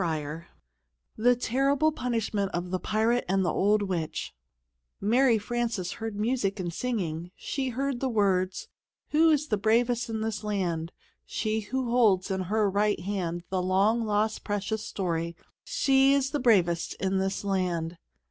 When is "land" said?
10.43-10.91, 17.43-17.99